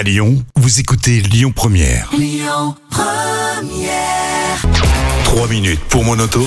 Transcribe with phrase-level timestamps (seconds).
[0.00, 2.08] À Lyon, vous écoutez Lyon Première.
[5.24, 6.42] 3 minutes pour mon auto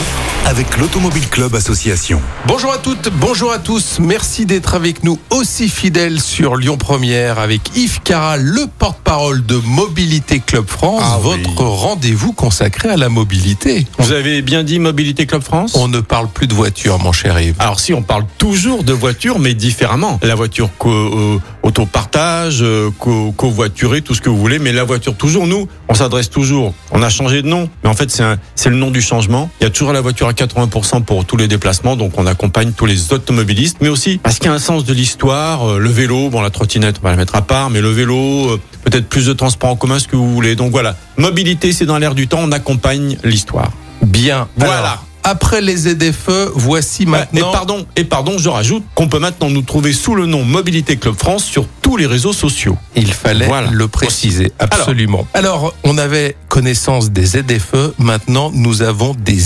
[0.45, 2.21] avec l'Automobile Club Association.
[2.47, 3.97] Bonjour à toutes, bonjour à tous.
[3.99, 9.55] Merci d'être avec nous aussi fidèles sur Lyon Première avec Yves Cara, le porte-parole de
[9.55, 11.41] Mobilité Club France, Ah oui.
[11.41, 13.87] votre rendez-vous consacré à la mobilité.
[13.99, 15.75] Vous avez bien dit Mobilité Club France?
[15.75, 17.55] On ne parle plus de voiture, mon cher Yves.
[17.59, 20.19] alors si on parle toujours de voiture, mais différemment.
[20.23, 24.83] La voiture co euh, autopartage, euh, co- covoiturée, tout ce que vous voulez, mais la
[24.83, 25.47] voiture toujours.
[25.47, 26.73] Nous, on s'adresse toujours.
[26.91, 28.09] On a changé de nom, mais en fait
[28.55, 29.49] c'est le nom du changement.
[29.61, 32.71] Il y a toujours la voiture à 80% pour tous les déplacements, donc on accompagne
[32.73, 35.67] tous les automobilistes, mais aussi parce qu'il y a un sens de l'histoire.
[35.69, 38.49] euh, le vélo, bon la trottinette, on va la mettre à part, mais le vélo,
[38.51, 40.55] euh, peut-être plus de transport en commun, ce que vous voulez.
[40.55, 42.39] Donc voilà, mobilité, c'est dans l'air du temps.
[42.41, 43.71] On accompagne l'histoire.
[44.01, 44.47] Bien.
[44.57, 44.77] Voilà.
[44.77, 47.51] Alors, après les ZFE, voici Et maintenant.
[47.53, 51.15] pardon, et pardon, je rajoute qu'on peut maintenant nous trouver sous le nom Mobilité Club
[51.17, 52.77] France sur tous les réseaux sociaux.
[52.97, 53.69] Il fallait Voilà.
[53.71, 55.25] le préciser, absolument.
[55.33, 59.39] Alors, on avait connaissance des ZFE, maintenant nous avons des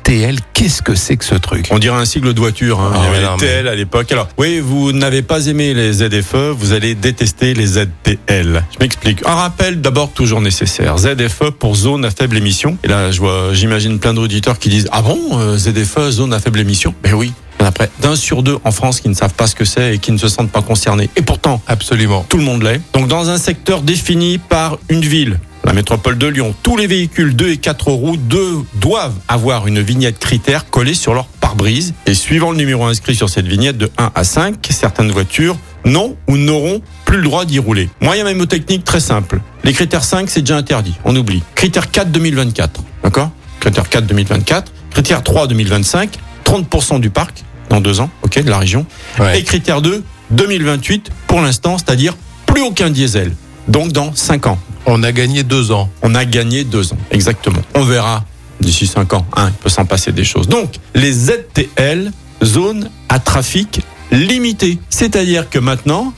[0.00, 0.36] ZTL.
[0.54, 1.68] Qu'est-ce que c'est que ce truc?
[1.70, 2.80] On dirait un sigle de voiture.
[2.80, 2.92] Hein.
[2.94, 4.12] Ah Il y avait ouais, non, les TL à l'époque.
[4.12, 8.64] Alors, oui, vous n'avez pas aimé les ZFE, vous allez détester les ZTL.
[8.72, 9.26] Je m'explique.
[9.26, 10.98] Un rappel d'abord toujours nécessaire.
[10.98, 12.76] ZFE pour zone à faible émission.
[12.84, 16.40] Et là, je vois, j'imagine plein d'auditeurs qui disent ah bon, euh, ZFE zone à
[16.40, 16.94] faible émission?
[17.02, 17.32] Ben oui.
[17.60, 19.54] Il y en a près d'un sur deux en France qui ne savent pas ce
[19.54, 21.10] que c'est et qui ne se sentent pas concernés.
[21.16, 22.24] Et pourtant, Absolument.
[22.26, 22.80] tout le monde l'est.
[22.94, 27.36] Donc dans un secteur défini par une ville, la métropole de Lyon, tous les véhicules
[27.36, 31.92] 2 et 4 roues doivent avoir une vignette critère collée sur leur pare-brise.
[32.06, 36.16] Et suivant le numéro inscrit sur cette vignette de 1 à 5, certaines voitures n'ont
[36.28, 37.90] ou n'auront plus le droit d'y rouler.
[38.00, 39.40] Moyen mémotechnique très simple.
[39.64, 40.94] Les critères 5, c'est déjà interdit.
[41.04, 41.42] On oublie.
[41.54, 42.80] Critère 4 2024.
[43.02, 43.30] D'accord?
[43.60, 44.72] Critère 4 2024.
[44.92, 46.18] Critère 3 2025.
[46.44, 48.84] 30% du parc dans deux ans, ok, de la région.
[49.18, 49.38] Ouais.
[49.38, 52.14] Et critère 2, 2028 pour l'instant, c'est-à-dire
[52.46, 53.32] plus aucun diesel.
[53.68, 54.58] Donc dans 5 ans.
[54.86, 55.88] On a gagné deux ans.
[56.02, 57.62] On a gagné 2 ans, exactement.
[57.74, 58.24] On verra
[58.60, 60.48] d'ici 5 ans, hein, il peut s'en passer des choses.
[60.48, 62.12] Donc les ZTL,
[62.42, 63.80] zones à trafic
[64.10, 64.78] limité.
[64.90, 66.12] C'est-à-dire que maintenant,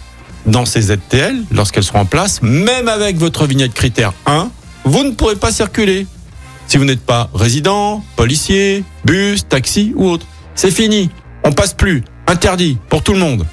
[0.46, 4.50] dans ces ZTL, lorsqu'elles seront en place, même avec votre vignette critère 1,
[4.84, 6.06] vous ne pourrez pas circuler.
[6.66, 10.26] Si vous n'êtes pas résident, policier, bus, taxi ou autre.
[10.54, 11.10] C'est fini.
[11.44, 12.02] On passe plus.
[12.26, 13.44] Interdit pour tout le monde.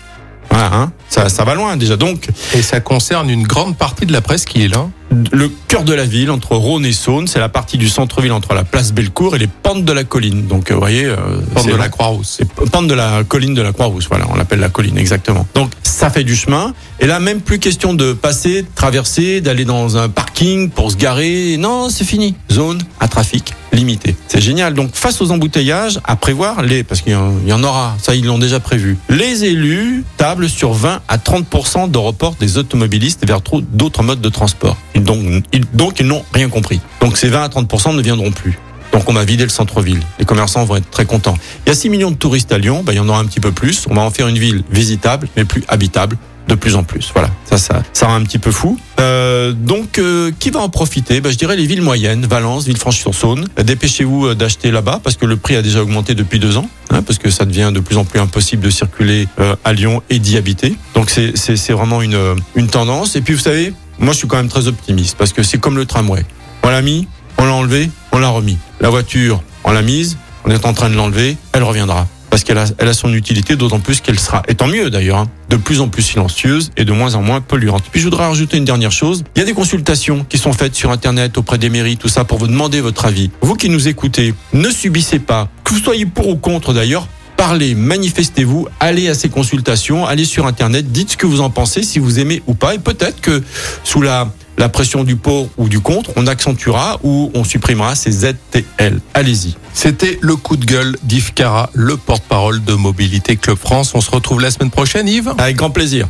[0.52, 0.92] Voilà, hein.
[1.10, 1.96] ça, ça va loin déjà.
[1.96, 4.88] Donc, Et ça concerne une grande partie de la presse qui est là.
[5.32, 8.54] le cœur de la ville, entre Rhône et Saône, c'est la partie du centre-ville entre
[8.54, 10.48] la place Bellecour et les pentes de la colline.
[10.48, 11.16] Donc, euh, vous voyez, euh,
[11.54, 11.90] Pente de la.
[11.90, 12.42] Croix-Rousse.
[12.72, 15.48] Pente de la colline de la Croix-Rousse, voilà, on l'appelle la colline, exactement.
[15.54, 16.74] Donc, ça fait du chemin.
[17.00, 20.98] Et là, même plus question de passer, de traverser, d'aller dans un parking pour se
[20.98, 21.58] garer.
[21.58, 22.36] Non, c'est fini.
[22.52, 24.16] Zone trafic limité.
[24.28, 24.74] C'est génial.
[24.74, 28.40] Donc, face aux embouteillages, à prévoir les, parce qu'il y en- aura, ça, ils l'ont
[28.40, 28.98] déjà prévu.
[29.10, 34.30] Les élus tablent sur 20 à 30% de report des automobilistes vers d'autres modes de
[34.30, 34.78] transport.
[34.96, 36.80] Donc, ils, n'ont rien compris.
[37.02, 38.58] Donc, ces 20 à 30% ne viendront plus.
[38.92, 40.02] Donc on va vider le centre-ville.
[40.18, 41.36] Les commerçants vont être très contents.
[41.66, 43.26] Il y a 6 millions de touristes à Lyon, bah, il y en aura un
[43.26, 43.86] petit peu plus.
[43.88, 46.18] On va en faire une ville visitable, mais plus habitable
[46.50, 47.12] de plus en plus.
[47.14, 48.78] Voilà, ça, ça, ça rend un petit peu fou.
[49.00, 51.22] Euh, donc, euh, qui va en profiter?
[51.22, 53.48] Bah, Je dirais les villes moyennes, Valence, Villefranche-sur-Saône.
[53.64, 57.02] Dépêchez-vous euh, d'acheter là-bas parce que le prix a déjà augmenté depuis deux ans, hein,
[57.04, 60.20] parce que ça devient de plus en plus impossible de circuler euh, à Lyon et
[60.20, 60.76] d'y habiter.
[60.96, 63.16] Donc c'est vraiment une, euh, une tendance.
[63.16, 65.78] Et puis vous savez, moi je suis quand même très optimiste parce que c'est comme
[65.78, 66.26] le tramway.
[66.64, 68.58] On l'a mis, on l'a enlevé, on l'a remis.
[68.82, 72.08] La voiture, on l'a mise, on est en train de l'enlever, elle reviendra.
[72.30, 75.20] Parce qu'elle a, elle a son utilité, d'autant plus qu'elle sera, et tant mieux d'ailleurs,
[75.20, 77.84] hein, de plus en plus silencieuse et de moins en moins polluante.
[77.92, 79.24] Puis je voudrais rajouter une dernière chose.
[79.36, 82.24] Il y a des consultations qui sont faites sur Internet auprès des mairies, tout ça,
[82.26, 83.32] pour vous demander votre avis.
[83.42, 87.74] Vous qui nous écoutez, ne subissez pas, que vous soyez pour ou contre d'ailleurs, parlez,
[87.74, 91.98] manifestez-vous, allez à ces consultations, allez sur Internet, dites ce que vous en pensez, si
[91.98, 93.42] vous aimez ou pas, et peut-être que
[93.86, 94.30] sous la,
[94.60, 99.00] la pression du pour ou du contre, on accentuera ou on supprimera ces ZTL.
[99.14, 99.56] Allez-y.
[99.74, 103.96] C'était le coup de gueule d'Yves Cara, le porte-parole de Mobilité Club France.
[103.96, 105.34] On se retrouve la semaine prochaine, Yves?
[105.38, 106.08] Avec grand plaisir.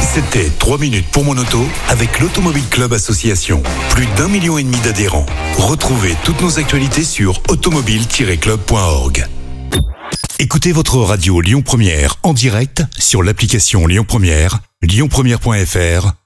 [0.00, 3.62] C'était 3 minutes pour mon auto avec l'Automobile Club Association.
[3.90, 5.26] Plus d'un million et demi d'adhérents.
[5.58, 9.26] Retrouvez toutes nos actualités sur automobile-club.org.
[10.38, 16.25] Écoutez votre radio Lyon Première en direct sur l'application Lyon Première, lyonpremière.fr